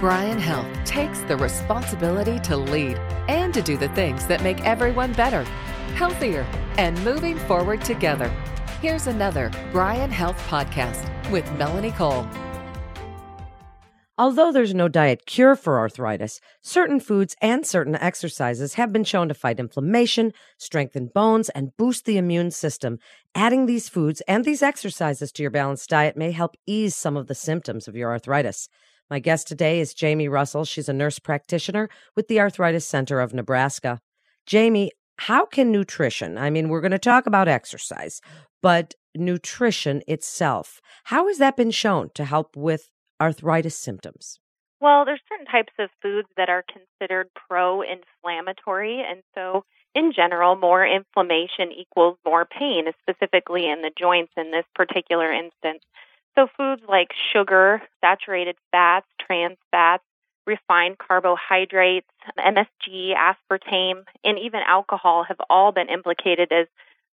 [0.00, 2.96] Bryan Health takes the responsibility to lead
[3.28, 5.42] and to do the things that make everyone better,
[5.94, 6.46] healthier,
[6.78, 8.30] and moving forward together.
[8.80, 12.26] Here's another Bryan Health podcast with Melanie Cole.
[14.16, 19.28] Although there's no diet cure for arthritis, certain foods and certain exercises have been shown
[19.28, 22.98] to fight inflammation, strengthen bones, and boost the immune system.
[23.34, 27.26] Adding these foods and these exercises to your balanced diet may help ease some of
[27.26, 28.70] the symptoms of your arthritis.
[29.10, 30.64] My guest today is Jamie Russell.
[30.64, 33.98] She's a nurse practitioner with the Arthritis Center of Nebraska.
[34.46, 38.20] Jamie, how can nutrition, I mean, we're going to talk about exercise,
[38.62, 42.88] but nutrition itself, how has that been shown to help with
[43.20, 44.38] arthritis symptoms?
[44.80, 49.02] Well, there's certain types of foods that are considered pro inflammatory.
[49.06, 54.64] And so, in general, more inflammation equals more pain, specifically in the joints in this
[54.74, 55.82] particular instance.
[56.36, 60.04] So, foods like sugar, saturated fats, trans fats,
[60.46, 62.06] refined carbohydrates,
[62.38, 66.66] MSG, aspartame, and even alcohol have all been implicated as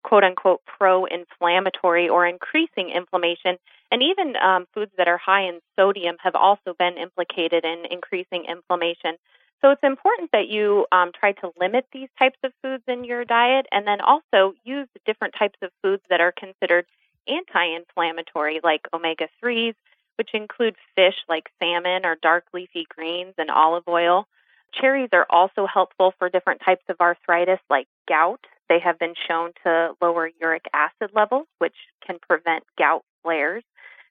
[0.04, 3.56] quote unquote pro inflammatory or increasing inflammation.
[3.90, 8.44] And even um, foods that are high in sodium have also been implicated in increasing
[8.48, 9.16] inflammation.
[9.62, 13.24] So it's important that you um, try to limit these types of foods in your
[13.24, 16.86] diet and then also use different types of foods that are considered
[17.28, 19.74] anti inflammatory, like omega 3s,
[20.16, 24.26] which include fish like salmon or dark leafy greens and olive oil.
[24.72, 28.40] Cherries are also helpful for different types of arthritis like gout.
[28.68, 33.64] They have been shown to lower uric acid levels, which can prevent gout flares.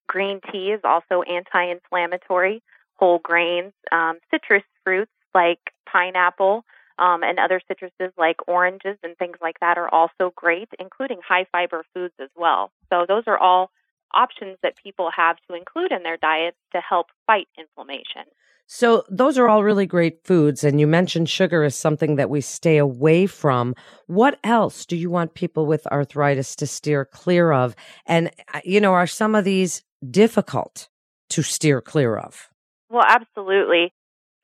[0.08, 2.62] Green tea is also anti inflammatory.
[2.96, 5.60] Whole grains, um, citrus fruits like
[5.92, 6.64] pineapple
[6.98, 11.46] um, and other citruses like oranges and things like that are also great, including high
[11.52, 12.72] fiber foods as well.
[12.92, 13.72] So, those are all
[14.14, 18.24] options that people have to include in their diets to help fight inflammation.
[18.68, 20.64] So, those are all really great foods.
[20.64, 23.76] And you mentioned sugar is something that we stay away from.
[24.08, 27.76] What else do you want people with arthritis to steer clear of?
[28.08, 30.90] And, uh, you know, are some of these difficult
[31.30, 32.50] to steer clear of?
[32.90, 33.94] Well, absolutely.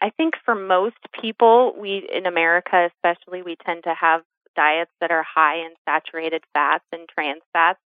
[0.01, 4.23] I think for most people, we in America especially, we tend to have
[4.55, 7.79] diets that are high in saturated fats and trans fats.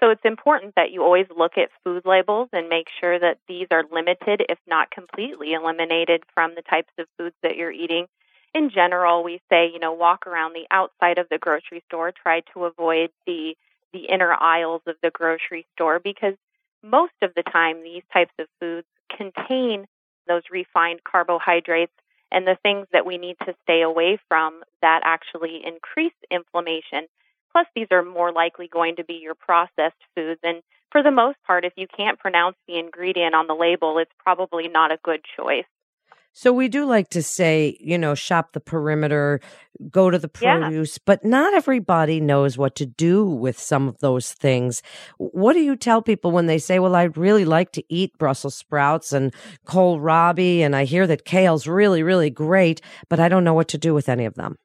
[0.00, 3.68] So it's important that you always look at food labels and make sure that these
[3.70, 8.06] are limited, if not completely eliminated, from the types of foods that you're eating.
[8.52, 12.42] In general, we say, you know, walk around the outside of the grocery store, try
[12.52, 13.56] to avoid the
[13.92, 16.34] the inner aisles of the grocery store because
[16.82, 19.86] most of the time these types of foods contain
[20.28, 21.92] those refined carbohydrates
[22.30, 27.06] and the things that we need to stay away from that actually increase inflammation
[27.52, 30.40] Plus, these are more likely going to be your processed foods.
[30.42, 34.10] And for the most part, if you can't pronounce the ingredient on the label, it's
[34.18, 35.66] probably not a good choice.
[36.32, 39.40] So we do like to say, you know, shop the perimeter,
[39.90, 41.02] go to the produce, yeah.
[41.04, 44.82] but not everybody knows what to do with some of those things.
[45.18, 48.54] What do you tell people when they say, well, I'd really like to eat Brussels
[48.54, 49.34] sprouts and
[49.66, 53.78] kohlrabi, and I hear that kale's really, really great, but I don't know what to
[53.78, 54.56] do with any of them?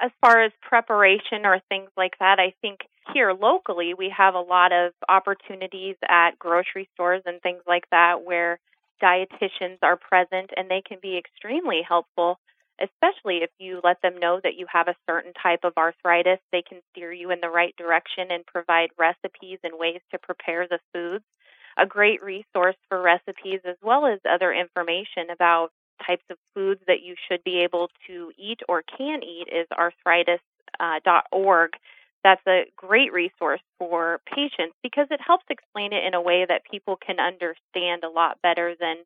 [0.00, 2.80] as far as preparation or things like that, I think
[3.14, 8.24] here locally we have a lot of opportunities at grocery stores and things like that
[8.24, 8.58] where
[9.02, 12.38] dietitians are present and they can be extremely helpful,
[12.80, 16.38] especially if you let them know that you have a certain type of arthritis.
[16.52, 20.66] They can steer you in the right direction and provide recipes and ways to prepare
[20.68, 21.24] the foods.
[21.78, 25.70] A great resource for recipes as well as other information about
[26.06, 30.40] types of foods that you should be able to eat or can eat is arthritis.org.
[30.80, 31.76] Uh,
[32.26, 36.62] That's a great resource for patients because it helps explain it in a way that
[36.68, 38.96] people can understand a lot better than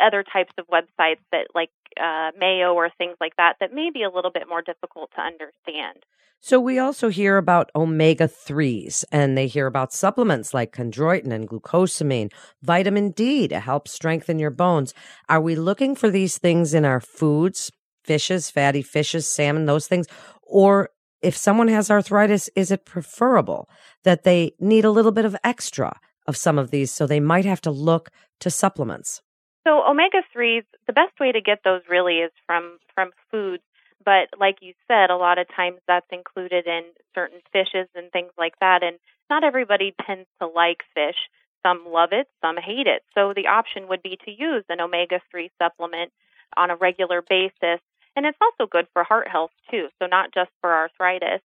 [0.00, 4.04] other types of websites that like uh, Mayo or things like that that may be
[4.04, 6.04] a little bit more difficult to understand.
[6.40, 11.48] So we also hear about omega 3s and they hear about supplements like chondroitin and
[11.48, 12.30] glucosamine,
[12.62, 14.94] vitamin D to help strengthen your bones.
[15.28, 17.72] Are we looking for these things in our foods,
[18.04, 20.06] fishes, fatty fishes, salmon, those things?
[20.44, 20.90] Or
[21.22, 23.68] if someone has arthritis, is it preferable
[24.04, 27.44] that they need a little bit of extra of some of these so they might
[27.44, 28.10] have to look
[28.40, 29.22] to supplements?
[29.66, 33.62] So omega 3s, the best way to get those really is from from foods
[34.04, 36.82] but like you said, a lot of times that's included in
[37.14, 38.82] certain fishes and things like that.
[38.82, 38.98] And
[39.28, 41.16] not everybody tends to like fish.
[41.62, 43.02] Some love it, some hate it.
[43.14, 46.12] So the option would be to use an omega 3 supplement
[46.56, 47.80] on a regular basis.
[48.16, 51.40] And it's also good for heart health too, so not just for arthritis.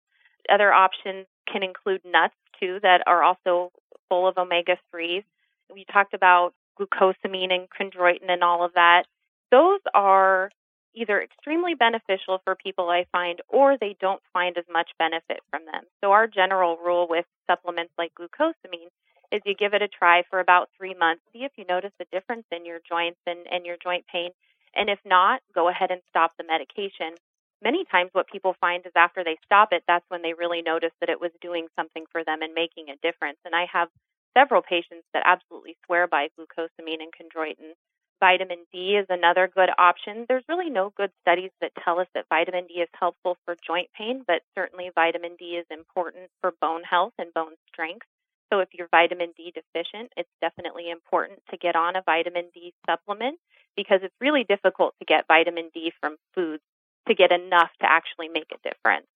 [0.51, 3.71] Other options can include nuts too that are also
[4.09, 5.25] full of omega 3s.
[5.73, 9.05] We talked about glucosamine and chondroitin and all of that
[9.53, 10.51] those are
[10.95, 15.63] either extremely beneficial for people I find or they don't find as much benefit from
[15.67, 15.85] them.
[16.03, 18.91] So our general rule with supplements like glucosamine
[19.31, 22.05] is you give it a try for about three months, see if you notice a
[22.13, 24.31] difference in your joints and, and your joint pain.
[24.75, 27.15] And if not, go ahead and stop the medication.
[27.63, 30.93] Many times, what people find is after they stop it, that's when they really notice
[31.01, 33.39] that it was doing something for them and making a difference.
[33.45, 33.89] And I have
[34.37, 37.75] several patients that absolutely swear by glucosamine and chondroitin.
[38.19, 40.27] Vitamin D is another good option.
[40.29, 43.89] There's really no good studies that tell us that vitamin D is helpful for joint
[43.99, 48.07] pain, but certainly vitamin D is important for bone health and bone strength.
[48.53, 52.73] So if you're vitamin D deficient, it's definitely important to get on a vitamin D
[52.87, 53.39] supplement
[53.77, 56.63] because it's really difficult to get vitamin D from foods
[57.09, 59.07] to get enough to actually make a difference.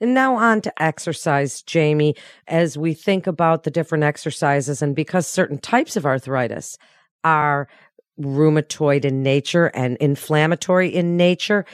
[0.00, 2.14] And now on to exercise, Jamie,
[2.46, 6.78] as we think about the different exercises and because certain types of arthritis
[7.24, 7.68] are
[8.18, 11.64] rheumatoid in nature and inflammatory in nature,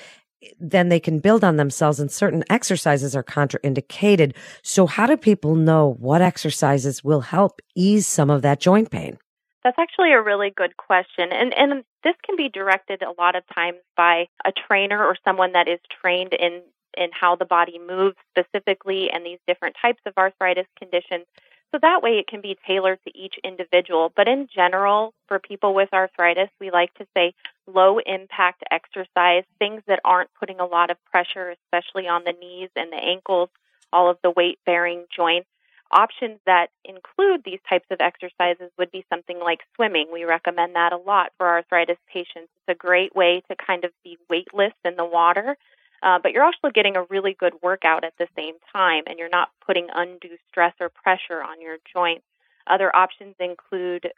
[0.61, 4.35] then they can build on themselves and certain exercises are contraindicated.
[4.62, 9.19] So how do people know what exercises will help ease some of that joint pain?
[9.67, 11.33] That's actually a really good question.
[11.33, 15.55] And and this can be directed a lot of times by a trainer or someone
[15.55, 16.63] that is trained in
[16.97, 21.27] in how the body moves specifically and these different types of arthritis conditions.
[21.73, 24.13] So that way it can be tailored to each individual.
[24.15, 27.35] But in general, for people with arthritis, we like to say
[27.67, 32.71] low impact exercise, things that aren't putting a lot of pressure, especially on the knees
[32.77, 33.49] and the ankles,
[33.93, 35.49] all of the weight bearing joints.
[35.91, 40.09] Options that include these types of exercises would be something like swimming.
[40.12, 42.50] We recommend that a lot for arthritis patients.
[42.56, 45.56] It's a great way to kind of be weightless in the water
[46.03, 49.29] uh, but you're also getting a really good workout at the same time, and you're
[49.29, 52.25] not putting undue stress or pressure on your joints.
[52.67, 54.11] Other options include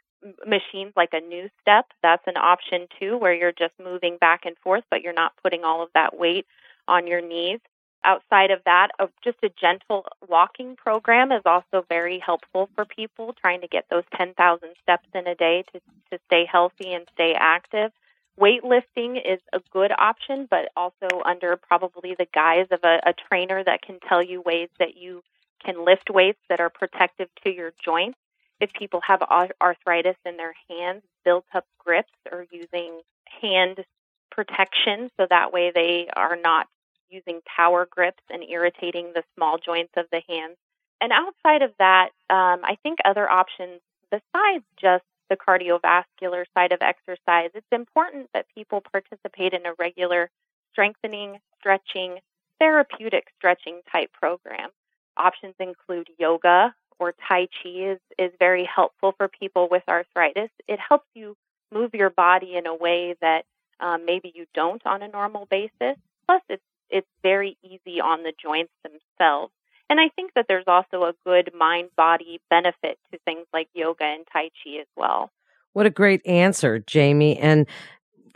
[0.45, 1.85] machines like a new step.
[2.03, 5.63] That's an option too, where you're just moving back and forth, but you're not putting
[5.63, 6.45] all of that weight
[6.87, 7.59] on your knees.
[8.03, 8.89] Outside of that,
[9.23, 14.05] just a gentle walking program is also very helpful for people trying to get those
[14.15, 15.79] 10,000 steps in a day to,
[16.11, 17.91] to stay healthy and stay active
[18.39, 23.63] weightlifting is a good option, but also under probably the guise of a, a trainer
[23.63, 25.21] that can tell you ways that you
[25.63, 28.17] can lift weights that are protective to your joints.
[28.59, 29.21] If people have
[29.61, 33.01] arthritis in their hands, built up grips or using
[33.41, 33.83] hand
[34.31, 36.67] protection so that way they are not
[37.09, 40.57] using power grips and irritating the small joints of the hands.
[41.01, 46.81] And outside of that, um, I think other options besides just the cardiovascular side of
[46.81, 50.29] exercise, it's important that people participate in a regular
[50.71, 52.17] strengthening, stretching,
[52.59, 54.69] therapeutic stretching type program.
[55.17, 60.49] Options include yoga or Tai Chi is, is very helpful for people with arthritis.
[60.67, 61.35] It helps you
[61.71, 63.45] move your body in a way that
[63.79, 65.95] um, maybe you don't on a normal basis.
[66.25, 69.53] Plus, it's it's very easy on the joints themselves.
[69.89, 74.03] And I think that there's also a good mind body benefit to things like yoga
[74.03, 75.31] and Tai Chi as well.
[75.73, 77.37] What a great answer, Jamie.
[77.37, 77.65] And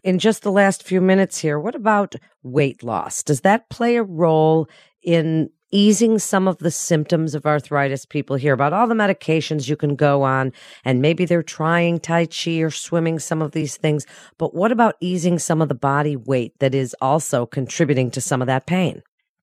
[0.03, 3.23] in just the last few minutes here, what about weight loss?
[3.23, 4.67] Does that play a role
[5.01, 9.75] in easing some of the symptoms of arthritis people hear about all the medications you
[9.75, 10.53] can go on
[10.85, 14.05] and maybe they're trying tai chi or swimming some of these things
[14.37, 18.41] but what about easing some of the body weight that is also contributing to some
[18.41, 19.01] of that pain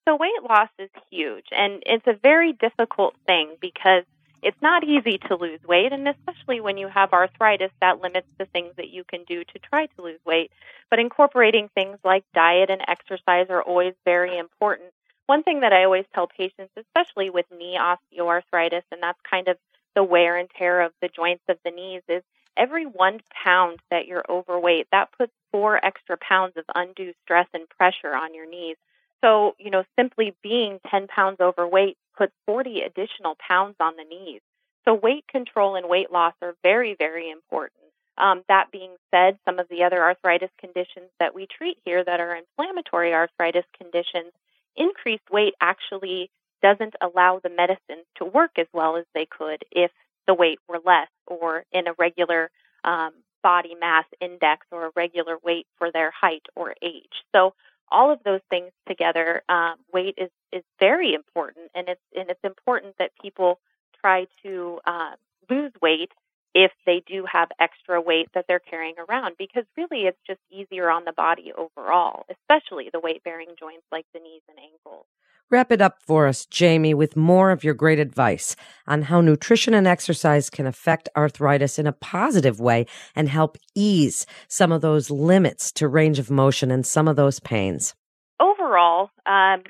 [0.08, 4.02] so weight loss is huge, and it's a very difficult thing because
[4.42, 8.46] it's not easy to lose weight, and especially when you have arthritis, that limits the
[8.46, 10.50] things that you can do to try to lose weight.
[10.88, 14.90] But incorporating things like diet and exercise are always very important.
[15.30, 19.58] One thing that I always tell patients, especially with knee osteoarthritis, and that's kind of
[19.94, 22.24] the wear and tear of the joints of the knees, is
[22.56, 27.68] every one pound that you're overweight, that puts four extra pounds of undue stress and
[27.68, 28.76] pressure on your knees.
[29.20, 34.40] So, you know, simply being 10 pounds overweight puts 40 additional pounds on the knees.
[34.84, 37.82] So, weight control and weight loss are very, very important.
[38.18, 42.18] Um, that being said, some of the other arthritis conditions that we treat here that
[42.18, 44.32] are inflammatory arthritis conditions,
[44.76, 46.30] increased weight actually
[46.62, 49.90] doesn't allow the medicines to work as well as they could if
[50.26, 52.50] the weight were less or in a regular
[52.84, 53.12] um,
[53.42, 57.24] body mass index or a regular weight for their height or age.
[57.34, 57.54] So
[57.90, 62.44] all of those things together, um, weight is is very important, and it's and it's
[62.44, 63.58] important that people
[64.00, 65.12] try to uh,
[65.48, 66.12] lose weight
[66.54, 70.90] if they do have extra weight that they're carrying around because really it's just easier
[70.90, 75.06] on the body overall, especially the weight bearing joints like the knees and ankles.
[75.50, 78.54] Wrap it up for us, Jamie, with more of your great advice
[78.86, 84.26] on how nutrition and exercise can affect arthritis in a positive way and help ease
[84.46, 87.96] some of those limits to range of motion and some of those pains.
[88.38, 89.64] Overall, um,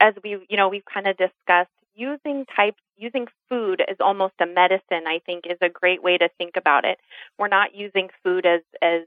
[0.00, 4.46] as we you know we've kind of discussed, using types using food as almost a
[4.46, 6.98] medicine, I think, is a great way to think about it.
[7.38, 9.02] We're not using food as as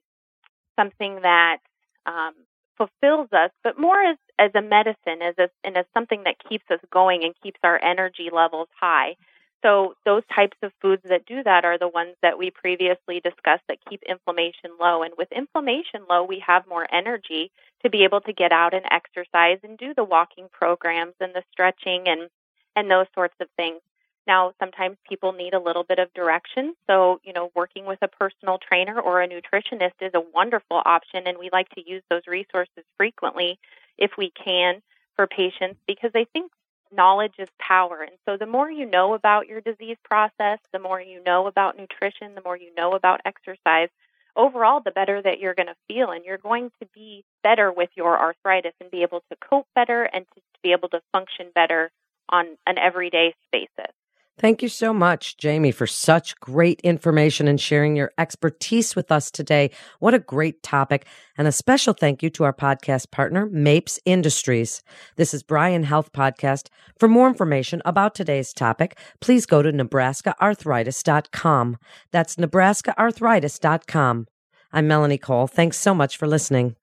[0.75, 1.57] something that
[2.05, 2.33] um,
[2.77, 6.65] fulfills us, but more as as a medicine, as a, and as something that keeps
[6.69, 9.15] us going and keeps our energy levels high.
[9.63, 13.63] So those types of foods that do that are the ones that we previously discussed
[13.67, 15.01] that keep inflammation low.
[15.01, 17.51] And with inflammation low, we have more energy
[17.81, 21.43] to be able to get out and exercise and do the walking programs and the
[21.51, 22.29] stretching and
[22.75, 23.81] and those sorts of things.
[24.27, 26.73] Now, sometimes people need a little bit of direction.
[26.87, 31.27] So, you know, working with a personal trainer or a nutritionist is a wonderful option.
[31.27, 33.59] And we like to use those resources frequently
[33.97, 34.81] if we can
[35.15, 36.51] for patients because I think
[36.91, 38.01] knowledge is power.
[38.01, 41.77] And so the more you know about your disease process, the more you know about
[41.77, 43.89] nutrition, the more you know about exercise,
[44.35, 46.09] overall, the better that you're going to feel.
[46.09, 50.03] And you're going to be better with your arthritis and be able to cope better
[50.03, 51.91] and to be able to function better
[52.29, 53.91] on an everyday basis.
[54.37, 59.31] Thank you so much, Jamie, for such great information and sharing your expertise with us
[59.31, 59.71] today.
[59.99, 61.07] What a great topic.
[61.37, 64.83] And a special thank you to our podcast partner, Mapes Industries.
[65.15, 66.67] This is Bryan Health Podcast.
[66.99, 71.77] For more information about today's topic, please go to nebraskaarthritis.com.
[72.11, 74.27] That's nebraskaarthritis.com.
[74.73, 75.47] I'm Melanie Cole.
[75.47, 76.75] Thanks so much for listening.